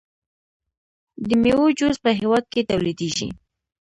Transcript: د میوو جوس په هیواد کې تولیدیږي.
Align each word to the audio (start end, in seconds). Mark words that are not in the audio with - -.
د 1.27 1.29
میوو 1.41 1.67
جوس 1.79 1.95
په 2.03 2.11
هیواد 2.19 2.43
کې 2.51 2.67
تولیدیږي. 2.69 3.29